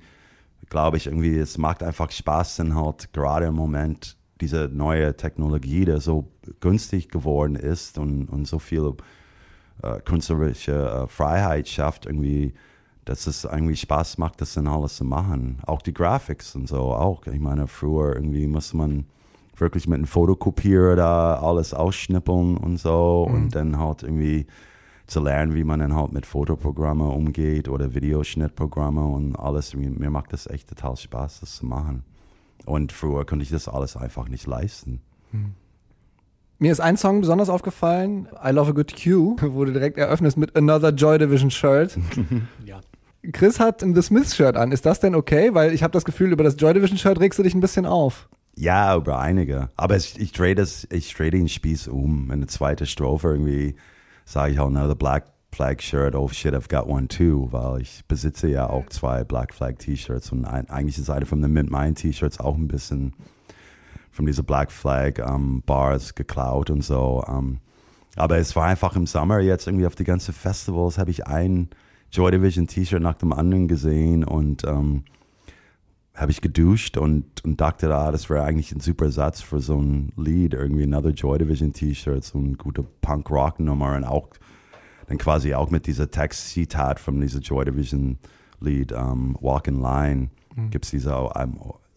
glaube 0.70 0.98
ich 0.98 1.08
irgendwie, 1.08 1.36
es 1.36 1.58
macht 1.58 1.82
einfach 1.82 2.12
Spaß, 2.12 2.58
dann 2.58 2.76
halt 2.76 3.12
gerade 3.12 3.48
im 3.48 3.56
Moment 3.56 4.18
diese 4.40 4.70
neue 4.72 5.18
Technologie, 5.18 5.86
die 5.86 6.00
so 6.00 6.28
günstig 6.60 7.10
geworden 7.10 7.56
ist 7.56 7.98
und, 7.98 8.28
und 8.28 8.46
so 8.46 8.60
viel 8.60 8.94
äh, 9.82 10.00
künstlerische 10.02 10.74
äh, 10.74 11.08
Freiheit 11.08 11.68
schafft, 11.68 12.06
irgendwie, 12.06 12.54
dass 13.04 13.26
es 13.26 13.46
irgendwie 13.46 13.76
Spaß 13.76 14.20
macht, 14.20 14.42
das 14.42 14.54
dann 14.54 14.68
alles 14.68 14.98
zu 14.98 15.06
machen. 15.06 15.58
Auch 15.66 15.82
die 15.82 15.94
Graphics 15.94 16.56
und 16.56 16.68
so 16.68 16.78
auch. 16.78 17.26
Ich 17.26 17.40
meine, 17.40 17.66
früher 17.66 18.16
irgendwie 18.16 18.46
musste 18.46 18.78
man 18.78 19.08
wirklich 19.60 19.88
mit 19.88 19.98
einem 19.98 20.08
Fotokopierer 20.08 20.96
da 20.96 21.36
alles 21.36 21.74
ausschnippeln 21.74 22.58
und 22.58 22.78
so 22.78 23.28
und 23.30 23.56
dann 23.56 23.80
halt 23.80 24.04
irgendwie 24.04 24.48
zu 25.10 25.20
lernen, 25.20 25.56
wie 25.56 25.64
man 25.64 25.80
dann 25.80 25.96
halt 25.96 26.12
mit 26.12 26.26
Fotoprogrammen 26.26 27.10
umgeht 27.10 27.68
oder 27.68 27.94
Videoschnittprogramme 27.94 29.04
und 29.04 29.36
alles. 29.36 29.74
Mir, 29.76 29.90
mir 29.90 30.10
macht 30.10 30.34
das 30.34 30.48
echt 30.48 30.70
total 30.70 30.96
Spaß, 30.96 31.42
das 31.42 31.56
zu 31.56 31.66
machen. 31.66 32.04
Und 32.66 32.92
früher 32.92 33.26
konnte 33.26 33.44
ich 33.44 33.50
das 33.50 33.68
alles 33.68 33.98
einfach 33.98 34.30
nicht 34.30 34.46
leisten. 34.46 35.02
Mir 36.60 36.72
ist 36.72 36.80
ein 36.80 36.98
Song 36.98 37.22
besonders 37.22 37.50
aufgefallen, 37.50 38.28
I 38.46 38.52
Love 38.52 38.72
a 38.72 38.74
Good 38.74 38.96
Cue, 39.02 39.36
wo 39.54 39.66
du 39.66 39.74
direkt 39.74 39.98
eröffnest 39.98 40.38
mit 40.38 40.56
Another 40.56 40.90
Joy 40.90 41.18
Division 41.18 41.52
Shirt. 41.52 41.98
Ja. 42.66 42.82
Chris 43.34 43.60
hat 43.60 43.84
ein 43.84 43.96
The 43.96 44.02
Smiths 44.02 44.34
Shirt 44.34 44.56
an. 44.56 44.72
Ist 44.72 44.86
das 44.86 45.02
denn 45.02 45.14
okay? 45.14 45.54
Weil 45.54 45.74
ich 45.74 45.84
habe 45.84 45.92
das 45.92 46.06
Gefühl, 46.06 46.32
über 46.32 46.44
das 46.44 46.56
Joy 46.58 46.74
Division 46.74 46.98
Shirt 46.98 47.20
regst 47.20 47.38
du 47.38 47.44
dich 47.44 47.54
ein 47.54 47.60
bisschen 47.60 47.86
auf. 47.86 48.30
Ja, 48.60 48.94
über 48.98 49.20
einige. 49.20 49.70
Aber 49.78 49.96
es, 49.96 50.18
ich 50.18 50.34
drehe 50.34 50.54
das, 50.54 50.86
ich 50.92 51.14
drehe 51.14 51.32
den 51.32 51.48
Spieß 51.48 51.88
um. 51.88 52.30
In 52.30 52.42
der 52.42 52.50
zweiten 52.50 52.86
Strophe 52.86 53.30
irgendwie 53.30 53.76
sage 54.26 54.52
ich 54.52 54.58
no, 54.58 54.90
the 54.90 54.96
black 54.96 55.28
flag 55.54 55.82
shirt, 55.82 56.14
oh 56.14 56.28
shit, 56.28 56.54
I've 56.54 56.68
got 56.68 56.86
one 56.86 57.08
too, 57.08 57.48
weil 57.52 57.82
ich 57.82 58.04
besitze 58.10 58.50
ja 58.50 58.70
auch 58.70 58.86
zwei 58.90 59.24
Black 59.24 59.54
Flag 59.54 59.78
T-Shirts 59.78 60.34
und 60.34 60.44
ein, 60.44 60.70
eigentlich 60.70 60.98
ist 60.98 61.10
eine 61.10 61.26
von 61.26 61.42
den 61.42 61.54
Mint 61.54 61.72
Mine 61.72 61.94
T-Shirts 61.94 62.42
auch 62.42 62.56
ein 62.56 62.68
bisschen 62.68 63.14
von 64.12 64.26
dieser 64.26 64.44
Black 64.44 64.74
Flag 64.74 65.20
ähm, 65.20 65.64
Bars 65.66 66.14
geklaut 66.14 66.70
und 66.70 66.84
so. 66.84 67.24
Ähm, 67.30 67.60
aber 68.18 68.40
es 68.40 68.58
war 68.58 68.66
einfach 68.66 68.94
im 68.98 69.08
Sommer 69.08 69.40
jetzt 69.40 69.68
irgendwie 69.68 69.88
auf 69.88 69.96
die 69.96 70.04
ganzen 70.04 70.34
Festivals 70.34 70.98
habe 70.98 71.12
ich 71.12 71.26
ein 71.28 71.70
Joy 72.12 72.32
Division 72.32 72.68
T-Shirt 72.68 73.02
nach 73.02 73.18
dem 73.18 73.32
anderen 73.32 73.70
gesehen 73.70 74.26
und 74.26 74.66
ähm, 74.66 75.06
habe 76.20 76.32
ich 76.32 76.42
geduscht 76.42 76.98
und, 76.98 77.44
und 77.46 77.62
dachte, 77.62 77.96
ah, 77.96 78.12
das 78.12 78.30
wäre 78.30 78.44
eigentlich 78.44 78.74
ein 78.74 78.82
super 78.82 79.10
Satz 79.10 79.42
für 79.42 79.62
so 79.62 79.82
ein 79.82 80.12
Lied, 80.18 80.54
irgendwie 80.54 80.84
Another 80.84 81.12
Joy 81.12 81.38
Division 81.38 81.72
T-Shirt, 81.72 82.24
so 82.24 82.38
eine 82.38 82.56
gute 82.56 82.84
Punk-Rock-Nummer 83.02 83.96
und 83.96 84.04
auch 84.04 84.28
dann 85.08 85.18
quasi 85.18 85.54
auch 85.54 85.70
mit 85.70 85.88
dieser 85.88 86.12
Text-Zitat 86.12 87.00
von 87.00 87.20
dieser 87.22 87.40
Joy 87.40 87.66
Division 87.66 88.18
Lied, 88.60 88.92
um, 88.92 89.38
Walk 89.40 89.68
in 89.68 89.82
Line, 89.82 90.30
gibt 90.70 90.86
es 90.86 90.92
diese, 90.92 91.14
I'm, 91.14 91.54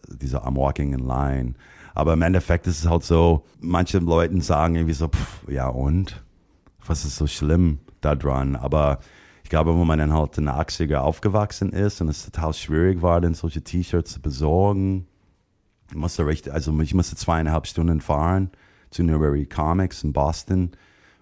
diese 0.07 0.43
I'm 0.45 0.55
Walking 0.55 0.93
in 0.93 1.05
Line. 1.05 1.55
Aber 1.93 2.13
im 2.13 2.21
Endeffekt 2.21 2.65
ist 2.65 2.79
es 2.79 2.89
halt 2.89 3.03
so, 3.03 3.43
manche 3.59 3.99
Leute 3.99 4.39
sagen 4.41 4.75
irgendwie 4.75 4.93
so, 4.93 5.09
pff, 5.09 5.49
ja 5.49 5.67
und? 5.67 6.23
Was 6.85 7.05
ist 7.05 7.17
so 7.17 7.27
schlimm 7.27 7.79
da 8.01 8.15
dran? 8.15 8.55
Aber 8.55 8.99
glaube, 9.53 9.79
wenn 9.79 9.85
man 9.85 9.99
dann 9.99 10.13
halt 10.13 10.35
in 10.39 10.47
den 10.47 10.55
80er 10.55 10.97
aufgewachsen 10.97 11.73
ist 11.73 12.01
und 12.01 12.07
es 12.07 12.25
total 12.25 12.55
schwierig 12.55 13.03
war, 13.03 13.21
dann 13.21 13.35
solche 13.35 13.61
T-Shirts 13.61 14.13
zu 14.13 14.19
besorgen, 14.19 15.05
ich 15.91 15.95
musste 15.95 16.25
recht, 16.25 16.49
also 16.49 16.75
ich 16.81 16.95
musste 16.95 17.15
zweieinhalb 17.15 17.67
Stunden 17.67 18.01
fahren 18.01 18.49
zu 18.89 19.03
Newbury 19.03 19.45
Comics 19.45 20.03
in 20.03 20.11
Boston, 20.11 20.71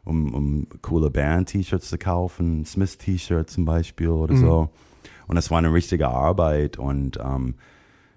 um, 0.05 0.33
um 0.33 0.67
coole 0.81 1.09
Band-T-Shirts 1.09 1.89
zu 1.89 1.97
kaufen, 1.97 2.63
Smith-T-Shirt 2.63 3.49
zum 3.49 3.65
Beispiel 3.65 4.07
oder 4.07 4.37
so. 4.37 4.69
Und 5.27 5.35
das 5.35 5.51
war 5.51 5.57
eine 5.57 5.73
richtige 5.73 6.07
Arbeit 6.07 6.79
und 6.79 7.19
ähm, 7.21 7.55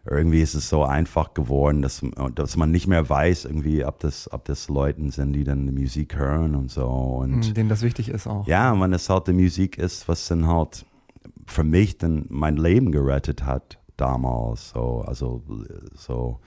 irgendwie 0.06 0.42
ist 0.42 0.54
es 0.54 0.68
so 0.68 0.84
einfach 0.84 1.32
geworden, 1.32 1.80
dass, 1.80 2.02
dass 2.34 2.56
man 2.56 2.70
nicht 2.70 2.86
mehr 2.86 3.08
weiß, 3.08 3.46
irgendwie, 3.46 3.84
ob 3.84 4.00
das, 4.00 4.30
ob 4.32 4.44
das 4.44 4.68
Leuten 4.68 5.10
sind, 5.10 5.32
die 5.32 5.44
dann 5.44 5.66
die 5.66 5.72
Musik 5.72 6.16
hören 6.16 6.54
und 6.54 6.70
so. 6.70 6.86
Und 6.86 7.56
Denen 7.56 7.70
das 7.70 7.82
wichtig 7.82 8.10
ist 8.10 8.26
auch. 8.26 8.46
ja, 8.46 8.78
wenn 8.78 8.92
es 8.92 9.08
halt 9.08 9.28
die 9.28 9.32
Musik 9.32 9.78
ist, 9.78 10.06
was 10.06 10.28
dann 10.28 10.46
halt 10.46 10.84
für 11.46 11.64
mich 11.64 11.98
dann 11.98 12.26
mein 12.28 12.56
Leben 12.56 12.92
gerettet 12.92 13.44
hat 13.44 13.78
damals. 13.96 14.70
So, 14.70 15.04
also 15.06 15.42
so 15.94 16.40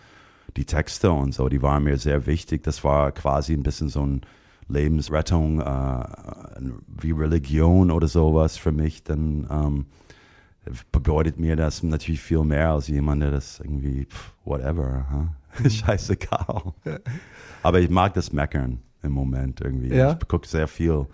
die 0.56 0.66
Texte 0.66 1.12
und 1.12 1.34
so, 1.34 1.50
die 1.50 1.62
waren 1.62 1.84
mir 1.84 1.98
sehr 1.98 2.26
wichtig. 2.28 2.64
Das 2.64 2.84
war 2.84 3.12
quasi 3.12 3.54
ein 3.54 3.64
bisschen 3.64 3.90
so 3.90 4.06
ein 4.06 4.22
Lebensrettung 4.70 5.62
äh, 5.62 6.04
wie 7.02 7.12
Religion 7.12 7.90
oder 7.90 8.08
sowas 8.08 8.58
für 8.58 8.72
mich, 8.72 9.04
dann 9.04 9.48
ähm, 9.50 9.86
bedeutet 10.92 11.40
mir 11.40 11.56
das 11.56 11.84
natürlich 11.84 12.22
viel 12.22 12.44
mehr 12.44 12.72
als 12.72 12.88
jemand, 12.88 13.22
der 13.22 13.32
das 13.32 13.60
irgendwie, 13.60 14.06
pff, 14.06 14.34
whatever, 14.46 15.06
huh? 15.12 15.70
scheißegal. 15.70 16.74
Aber 17.64 17.80
ich 17.80 17.90
mag 17.90 18.14
das 18.14 18.32
Meckern 18.32 18.80
im 19.04 19.12
Moment 19.12 19.62
irgendwie. 19.62 19.96
Ja? 19.96 20.18
Ich 20.20 20.28
gucke 20.28 20.48
sehr 20.48 20.68
viel 20.68 21.08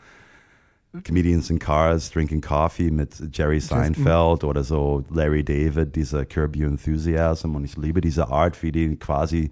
Comedians 1.04 1.50
in 1.50 1.58
Cars 1.58 2.12
Drinking 2.12 2.42
Coffee 2.42 2.92
mit 2.92 3.36
Jerry 3.36 3.60
Seinfeld 3.60 4.44
oder 4.44 4.64
so 4.64 5.04
Larry 5.10 5.44
David, 5.44 5.96
dieser 5.96 6.26
Curb 6.26 6.56
Your 6.56 6.68
Enthusiasm. 6.68 7.56
Und 7.56 7.64
ich 7.64 7.78
liebe 7.78 8.00
diese 8.00 8.28
Art, 8.28 8.62
wie 8.62 8.72
die 8.72 8.96
quasi 8.98 9.52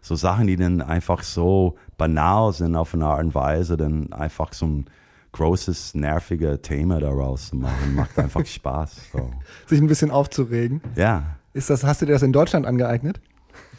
so 0.00 0.16
Sachen, 0.16 0.46
die 0.46 0.56
dann 0.56 0.80
einfach 0.80 1.22
so 1.22 1.76
banal 1.98 2.52
sind 2.52 2.74
auf 2.74 2.94
eine 2.94 3.06
Art 3.06 3.22
und 3.22 3.34
Weise, 3.34 3.76
dann 3.76 4.12
einfach 4.12 4.52
so 4.52 4.66
ein 4.66 4.86
großes, 5.32 5.94
nerviges 5.94 6.60
Thema 6.62 7.00
daraus 7.00 7.48
zu 7.48 7.56
machen. 7.56 7.94
Macht 7.94 8.18
einfach 8.18 8.44
Spaß. 8.46 8.96
So. 9.12 9.30
Sich 9.66 9.80
ein 9.80 9.86
bisschen 9.86 10.10
aufzuregen. 10.10 10.82
Ja. 10.94 11.36
Ist 11.54 11.70
das, 11.70 11.84
hast 11.84 12.02
du 12.02 12.06
dir 12.06 12.12
das 12.12 12.22
in 12.22 12.32
Deutschland 12.32 12.66
angeeignet? 12.66 13.20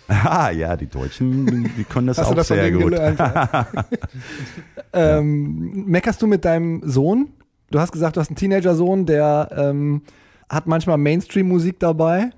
Ah, 0.09 0.51
ja, 0.51 0.75
die 0.75 0.87
Deutschen, 0.87 1.71
die 1.77 1.85
können 1.85 2.07
das 2.07 2.17
Hast 2.17 2.27
auch 2.27 2.35
das 2.35 2.49
sehr 2.49 2.71
gut. 2.71 2.93
ähm, 4.93 5.85
Meckerst 5.85 6.21
du 6.21 6.27
mit 6.27 6.43
deinem 6.43 6.81
Sohn? 6.83 7.29
Du 7.71 7.79
hast 7.79 7.93
gesagt, 7.93 8.17
du 8.17 8.19
hast 8.19 8.27
einen 8.27 8.35
Teenager-Sohn, 8.35 9.05
der 9.05 9.47
ähm, 9.55 10.01
hat 10.49 10.67
manchmal 10.67 10.97
Mainstream-Musik 10.97 11.79
dabei, 11.79 12.31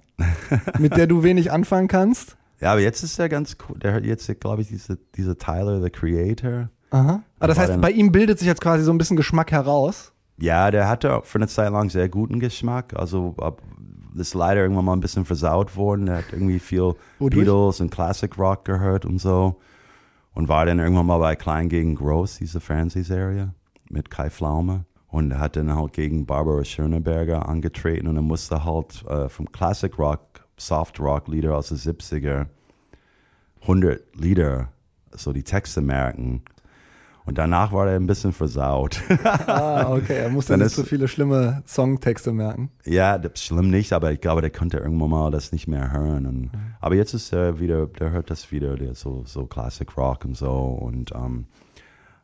mit 0.77 0.95
der 0.95 1.07
du 1.07 1.23
wenig 1.23 1.51
anfangen 1.51 1.87
kannst. 1.87 2.37
Ja, 2.61 2.71
aber 2.71 2.81
jetzt 2.81 3.03
ist 3.03 3.17
er 3.19 3.29
ganz 3.29 3.57
cool. 3.67 3.79
Der 3.79 3.93
hört 3.93 4.05
jetzt, 4.05 4.39
glaube 4.39 4.61
ich, 4.61 4.67
diese, 4.67 4.99
diese 5.15 5.35
Tyler, 5.35 5.81
the 5.81 5.89
Creator. 5.89 6.69
Aha. 6.95 7.23
Aber 7.39 7.47
das 7.47 7.57
heißt, 7.57 7.71
dann- 7.71 7.81
bei 7.81 7.91
ihm 7.91 8.11
bildet 8.11 8.39
sich 8.39 8.47
jetzt 8.47 8.61
quasi 8.61 8.83
so 8.83 8.91
ein 8.91 8.97
bisschen 8.97 9.17
Geschmack 9.17 9.51
heraus. 9.51 10.13
Ja, 10.37 10.71
der 10.71 10.87
hatte 10.89 11.21
für 11.23 11.37
eine 11.37 11.47
Zeit 11.47 11.71
lang 11.71 11.89
sehr 11.89 12.09
guten 12.09 12.39
Geschmack. 12.39 12.93
Also 12.95 13.35
ab, 13.37 13.61
ist 14.15 14.33
leider 14.33 14.61
irgendwann 14.61 14.85
mal 14.85 14.93
ein 14.93 14.99
bisschen 15.01 15.25
versaut 15.25 15.75
worden. 15.75 16.07
Er 16.07 16.17
hat 16.19 16.25
irgendwie 16.31 16.59
viel 16.59 16.93
Wodurch? 17.19 17.43
Beatles 17.45 17.81
und 17.81 17.89
Classic 17.91 18.37
Rock 18.37 18.65
gehört 18.65 19.05
und 19.05 19.19
so. 19.19 19.57
Und 20.33 20.47
war 20.49 20.65
dann 20.65 20.79
irgendwann 20.79 21.05
mal 21.05 21.19
bei 21.19 21.35
Klein 21.35 21.69
gegen 21.69 21.95
Groß, 21.95 22.37
diese 22.37 22.59
Fernsehserie 22.59 23.53
mit 23.89 24.09
Kai 24.09 24.29
Pflaume. 24.29 24.85
Und 25.07 25.31
er 25.31 25.39
hat 25.39 25.55
dann 25.55 25.73
halt 25.73 25.93
gegen 25.93 26.25
Barbara 26.25 26.63
Schöneberger 26.65 27.47
angetreten 27.47 28.07
und 28.07 28.17
er 28.17 28.21
musste 28.21 28.65
halt 28.65 29.05
äh, 29.07 29.29
vom 29.29 29.49
Classic 29.51 29.97
Rock, 29.97 30.21
Soft 30.57 30.99
Rock 30.99 31.27
Lieder 31.29 31.55
aus 31.57 31.69
den 31.69 31.77
70er 31.77 32.47
100 33.61 34.01
Lieder, 34.15 34.69
so 35.11 35.31
die 35.33 35.43
Texte 35.43 35.81
merken. 35.81 36.43
Und 37.25 37.39
danach 37.39 37.71
war 37.71 37.87
er 37.87 37.95
ein 37.95 38.07
bisschen 38.07 38.33
versaut. 38.33 39.01
Ah, 39.47 39.91
okay. 39.93 40.17
Er 40.17 40.29
musste 40.29 40.57
nicht 40.57 40.71
so 40.71 40.83
viele 40.83 41.07
schlimme 41.07 41.63
Songtexte 41.67 42.31
merken. 42.31 42.69
Ja, 42.85 43.17
das 43.17 43.33
ist 43.35 43.43
schlimm 43.43 43.69
nicht, 43.69 43.93
aber 43.93 44.11
ich 44.11 44.21
glaube, 44.21 44.41
der 44.41 44.49
konnte 44.49 44.77
irgendwann 44.77 45.09
mal 45.09 45.31
das 45.31 45.51
nicht 45.51 45.67
mehr 45.67 45.91
hören. 45.91 46.25
Und, 46.25 46.51
Aber 46.79 46.95
jetzt 46.95 47.13
ist 47.13 47.33
er 47.33 47.59
wieder, 47.59 47.87
der 47.87 48.11
hört 48.11 48.29
das 48.29 48.51
wieder, 48.51 48.75
der 48.75 48.95
so, 48.95 49.23
so 49.25 49.45
Classic 49.45 49.97
Rock 49.97 50.25
und 50.25 50.35
so 50.35 50.51
und, 50.51 51.11
ähm, 51.15 51.45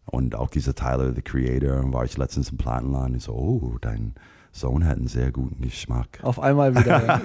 und 0.05 0.35
auch 0.35 0.49
diese 0.49 0.75
Tyler, 0.75 1.13
the 1.13 1.21
Creator, 1.21 1.91
war 1.93 2.05
ich 2.05 2.17
letztens 2.17 2.49
im 2.49 2.57
Plattenladen 2.57 3.13
und 3.13 3.21
so, 3.21 3.33
oh, 3.33 3.77
dein 3.79 4.13
Sohn 4.51 4.85
hat 4.85 4.97
einen 4.97 5.07
sehr 5.07 5.31
guten 5.31 5.61
Geschmack. 5.61 6.19
Auf 6.23 6.39
einmal 6.39 6.75
wieder. 6.75 7.21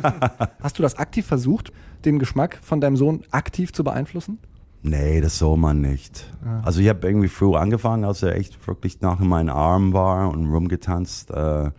Hast 0.61 0.79
du 0.79 0.83
das 0.83 0.97
aktiv 0.97 1.27
versucht, 1.27 1.73
den 2.05 2.19
Geschmack 2.19 2.59
von 2.63 2.81
deinem 2.81 2.97
Sohn 2.97 3.25
aktiv 3.31 3.73
zu 3.73 3.83
beeinflussen? 3.85 4.39
Nee, 4.87 5.21
das 5.21 5.39
soll 5.39 5.57
man 5.57 5.81
nicht. 5.81 6.33
Also 6.63 6.81
ich 6.81 6.89
habe 6.89 7.05
irgendwie 7.09 7.27
früh 7.27 7.57
angefangen, 7.57 8.05
als 8.05 8.23
er 8.23 8.37
echt 8.37 8.69
wirklich 8.69 9.01
nach 9.01 9.21
in 9.21 9.27
meinen 9.27 9.49
Armen 9.49 9.93
war 9.93 10.31
und 10.31 10.47
rumgetanzt, 10.47 11.33
äh, 11.33 11.71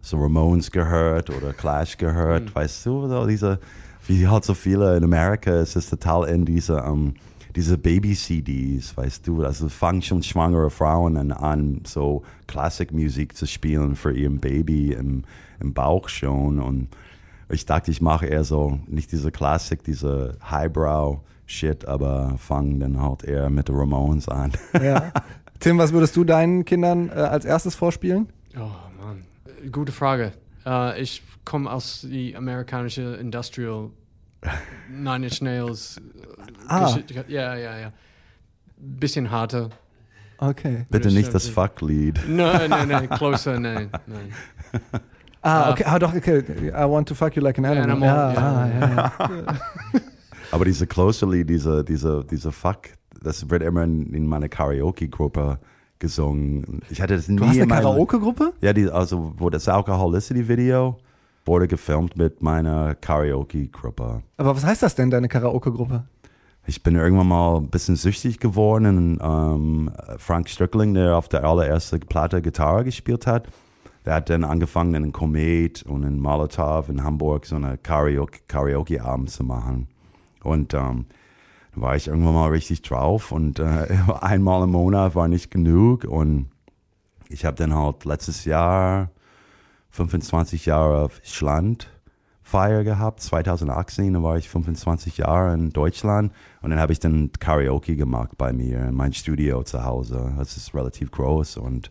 so 0.00 0.16
Ramones 0.18 0.70
gehört 0.70 1.28
oder 1.28 1.52
Clash 1.52 1.98
gehört, 1.98 2.54
weißt 2.54 2.86
du, 2.86 3.08
so 3.08 3.26
diese, 3.26 3.60
wie 4.06 4.26
halt 4.26 4.44
so 4.44 4.54
viele 4.54 4.96
in 4.96 5.04
Amerika, 5.04 5.50
es 5.50 5.76
ist 5.76 5.90
total 5.90 6.28
in 6.30 6.46
diese, 6.46 6.78
ähm, 6.78 7.14
diese 7.54 7.76
Baby-CDs, 7.76 8.96
weißt 8.96 9.26
du, 9.26 9.44
also 9.44 9.68
fangen 9.68 10.00
schon 10.00 10.22
schwangere 10.22 10.70
Frauen 10.70 11.18
an, 11.18 11.32
an 11.32 11.82
so 11.84 12.22
Klassikmusik 12.46 13.36
zu 13.36 13.46
spielen 13.46 13.96
für 13.96 14.16
ihren 14.16 14.38
Baby 14.38 14.92
im, 14.92 15.24
im 15.60 15.74
Bauch 15.74 16.08
schon. 16.08 16.60
Und 16.60 16.88
ich 17.50 17.66
dachte, 17.66 17.90
ich 17.90 18.00
mache 18.00 18.26
eher 18.26 18.44
so, 18.44 18.80
nicht 18.86 19.12
diese 19.12 19.30
Klassik, 19.30 19.84
diese 19.84 20.38
Highbrow-Shit, 21.46 21.86
aber 21.88 22.34
fange 22.38 22.78
dann 22.80 23.00
halt 23.00 23.24
eher 23.24 23.50
mit 23.50 23.68
den 23.68 23.76
Ramones 23.76 24.28
an. 24.28 24.52
Ja. 24.82 25.12
Tim, 25.58 25.78
was 25.78 25.92
würdest 25.92 26.14
du 26.16 26.24
deinen 26.24 26.64
Kindern 26.66 27.08
äh, 27.08 27.12
als 27.12 27.44
erstes 27.46 27.74
vorspielen? 27.74 28.28
Oh 28.56 28.68
Mann, 29.02 29.24
gute 29.72 29.90
Frage. 29.90 30.32
Äh, 30.66 31.00
ich 31.00 31.22
komme 31.46 31.70
aus 31.70 32.02
die 32.08 32.36
amerikanische 32.36 33.14
Industrial 33.16 33.88
Nine 34.90 35.26
Inch 35.26 35.40
Nails. 35.40 35.96
äh, 35.96 36.52
Ah. 36.68 36.98
Ja, 37.28 37.54
ja, 37.56 37.78
ja. 37.78 37.92
Bisschen 38.76 39.30
harter. 39.30 39.70
Okay. 40.38 40.84
Bitte 40.90 41.08
nicht 41.10 41.32
das. 41.32 41.48
Fuck-Lied. 41.48 42.20
Nein, 42.28 42.68
nein, 42.68 42.88
nein, 42.88 43.08
closer, 43.08 43.58
nein, 43.58 43.88
nein. 44.06 44.32
Ah, 45.40 45.62
Ah. 45.62 45.70
okay. 45.70 45.84
Ah, 45.86 45.98
doch, 45.98 46.14
okay. 46.14 46.42
I 46.68 46.84
want 46.86 47.08
to 47.08 47.14
fuck 47.14 47.34
you 47.34 47.42
like 47.42 47.56
an 47.58 47.64
animal. 47.64 47.90
Animal, 47.92 48.34
ja, 48.34 48.66
ja. 48.66 49.12
Ja, 49.18 49.30
ja. 49.30 50.00
Aber 50.56 50.64
diese 50.64 50.86
Closer-Lied, 50.86 51.50
diese, 51.50 51.84
diese, 51.84 52.24
diese 52.24 52.50
Fuck, 52.50 52.88
das 53.22 53.50
wird 53.50 53.62
immer 53.62 53.84
in, 53.84 54.14
in 54.14 54.26
meiner 54.26 54.48
Karaoke-Gruppe 54.48 55.58
gesungen. 55.98 56.80
Ich 56.88 57.02
hatte 57.02 57.14
das 57.14 57.28
nie 57.28 57.36
Du 57.36 57.44
hast 57.46 57.56
in 57.56 57.70
eine 57.70 57.82
Karaoke-Gruppe? 57.82 58.54
Ja, 58.62 58.72
die, 58.72 58.88
also 58.88 59.34
wo 59.36 59.50
das 59.50 59.68
Alcoholicity-Video 59.68 60.96
wurde 61.44 61.68
gefilmt 61.68 62.16
mit 62.16 62.40
meiner 62.40 62.94
Karaoke-Gruppe. 62.94 64.22
Aber 64.38 64.56
was 64.56 64.64
heißt 64.64 64.82
das 64.82 64.94
denn, 64.94 65.10
deine 65.10 65.28
Karaoke-Gruppe? 65.28 66.04
Ich 66.66 66.82
bin 66.82 66.96
irgendwann 66.96 67.28
mal 67.28 67.58
ein 67.58 67.68
bisschen 67.68 67.96
süchtig 67.96 68.40
geworden. 68.40 69.18
Und, 69.18 69.20
ähm, 69.22 69.90
Frank 70.16 70.48
Strickling, 70.48 70.94
der 70.94 71.18
auf 71.18 71.28
der 71.28 71.44
allerersten 71.44 72.00
Platte 72.00 72.40
Gitarre 72.40 72.82
gespielt 72.84 73.26
hat, 73.26 73.46
der 74.06 74.14
hat 74.14 74.30
dann 74.30 74.42
angefangen, 74.42 74.94
in 74.94 75.12
Komet 75.12 75.82
und 75.82 76.02
in 76.02 76.18
Molotov 76.18 76.88
in 76.88 77.04
Hamburg 77.04 77.44
so 77.44 77.56
eine 77.56 77.76
Karaoke- 77.76 78.40
Karaoke-Abend 78.48 79.28
zu 79.28 79.44
machen. 79.44 79.88
Und 80.46 80.74
ähm, 80.74 81.06
dann 81.74 81.82
war 81.82 81.96
ich 81.96 82.08
irgendwann 82.08 82.34
mal 82.34 82.50
richtig 82.50 82.82
drauf 82.82 83.32
und 83.32 83.58
äh, 83.58 83.86
einmal 84.20 84.64
im 84.64 84.70
Monat 84.70 85.14
war 85.14 85.28
nicht 85.28 85.50
genug. 85.50 86.04
Und 86.04 86.48
ich 87.28 87.44
habe 87.44 87.56
dann 87.56 87.74
halt 87.74 88.04
letztes 88.04 88.44
Jahr 88.44 89.10
25 89.90 90.66
Jahre 90.66 91.10
Schland 91.22 91.90
Feier 92.42 92.84
gehabt, 92.84 93.22
2018, 93.22 94.12
da 94.12 94.22
war 94.22 94.36
ich 94.36 94.48
25 94.48 95.18
Jahre 95.18 95.52
in 95.52 95.70
Deutschland 95.70 96.32
und 96.62 96.70
dann 96.70 96.78
habe 96.78 96.92
ich 96.92 97.00
dann 97.00 97.32
Karaoke 97.40 97.96
gemacht 97.96 98.38
bei 98.38 98.52
mir 98.52 98.84
in 98.84 98.94
mein 98.94 99.12
Studio 99.12 99.64
zu 99.64 99.82
Hause. 99.82 100.32
Das 100.38 100.56
ist 100.56 100.72
relativ 100.72 101.10
groß 101.10 101.56
und 101.56 101.90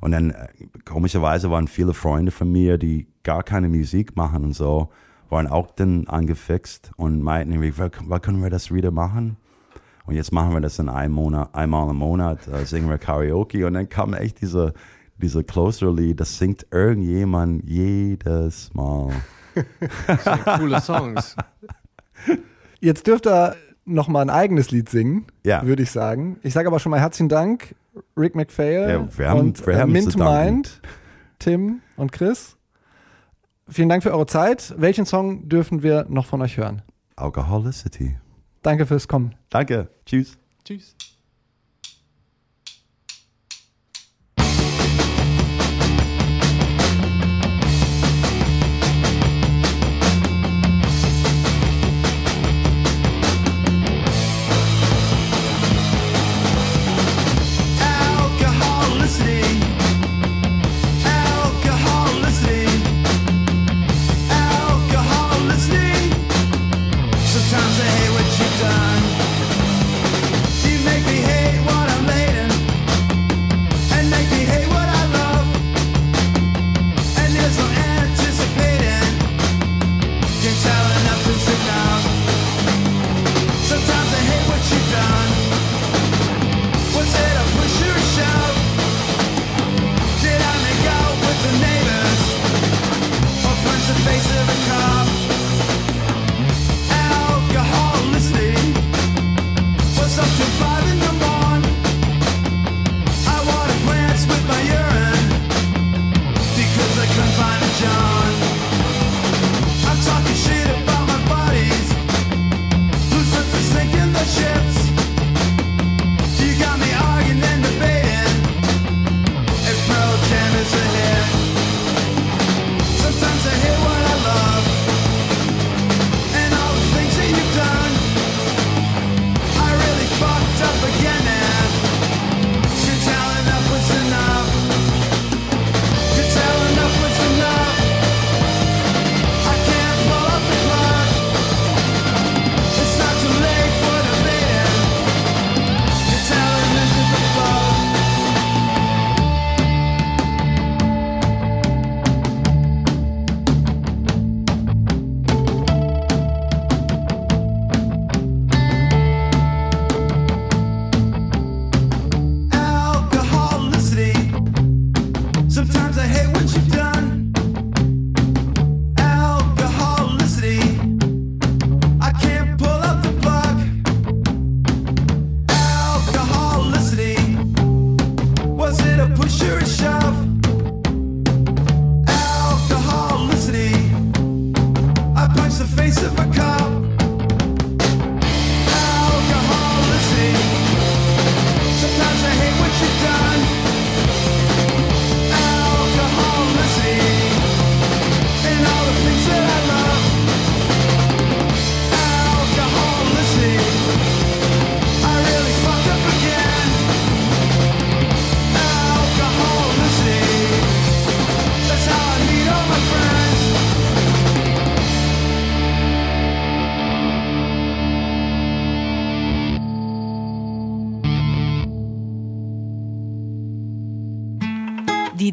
und 0.00 0.10
dann 0.10 0.30
äh, 0.30 0.48
komischerweise 0.84 1.52
waren 1.52 1.68
viele 1.68 1.94
Freunde 1.94 2.32
von 2.32 2.50
mir, 2.50 2.76
die 2.76 3.06
gar 3.22 3.44
keine 3.44 3.68
Musik 3.68 4.16
machen 4.16 4.44
und 4.44 4.52
so, 4.52 4.90
waren 5.30 5.46
auch 5.46 5.70
dann 5.72 6.06
angefixt 6.08 6.90
und 6.96 7.22
meinten, 7.22 7.52
irgendwie, 7.52 7.74
"Wann- 7.76 8.20
können 8.22 8.42
wir 8.42 8.50
das 8.50 8.72
wieder 8.72 8.90
machen? 8.90 9.36
Und 10.06 10.14
jetzt 10.14 10.32
machen 10.32 10.54
wir 10.54 10.60
das 10.60 10.78
in 10.78 10.88
einem 10.88 11.12
Monat, 11.14 11.54
einmal 11.54 11.90
im 11.90 11.96
Monat, 11.96 12.48
äh, 12.48 12.64
singen 12.64 12.88
wir 12.88 12.96
Karaoke 12.98 13.66
und 13.66 13.74
dann 13.74 13.88
kam 13.90 14.14
echt 14.14 14.40
diese, 14.40 14.72
diese 15.18 15.44
Closer-Lied, 15.44 16.18
das 16.18 16.38
singt 16.38 16.66
irgendjemand 16.70 17.68
jedes 17.68 18.72
Mal. 18.72 19.10
Coole 20.58 20.80
Songs. 20.80 21.36
Jetzt 22.80 23.06
dürft 23.06 23.26
ihr 23.26 23.54
noch 23.84 24.08
mal 24.08 24.20
ein 24.22 24.30
eigenes 24.30 24.70
Lied 24.70 24.88
singen, 24.88 25.26
Ja. 25.44 25.64
würde 25.66 25.82
ich 25.82 25.90
sagen. 25.90 26.38
Ich 26.42 26.52
sage 26.54 26.68
aber 26.68 26.78
schon 26.78 26.90
mal 26.90 27.00
herzlichen 27.00 27.28
Dank, 27.28 27.74
Rick 28.16 28.34
McPhail 28.36 28.88
Ja, 28.90 29.18
wir 29.18 29.28
haben- 29.28 29.40
und 29.40 29.66
wir 29.66 29.74
äh, 29.74 29.78
haben 29.80 29.92
Mint 29.92 30.12
zu 30.12 30.18
danken. 30.18 30.54
Mind, 30.54 30.80
Tim 31.38 31.80
und 31.96 32.12
Chris. 32.12 32.56
Vielen 33.68 33.88
Dank 33.88 34.02
für 34.02 34.12
eure 34.12 34.26
Zeit. 34.26 34.74
Welchen 34.78 35.04
Song 35.04 35.48
dürfen 35.48 35.82
wir 35.82 36.06
noch 36.08 36.26
von 36.26 36.40
euch 36.40 36.56
hören? 36.56 36.82
Alcoholicity. 37.16 38.16
Danke 38.62 38.86
fürs 38.86 39.08
Kommen. 39.08 39.34
Danke. 39.50 39.88
Tschüss. 40.06 40.38
Tschüss. 40.64 40.94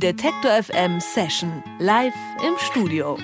Detektor 0.05 0.51
FM 0.61 0.99
Session 0.99 1.63
live 1.79 2.13
im 2.45 2.55
Studio. 2.59 3.17